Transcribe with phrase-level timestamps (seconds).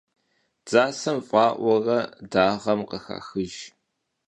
[0.65, 1.99] Дзасэм фӀаӀуурэ
[2.31, 3.53] дагъэм къыхахыж.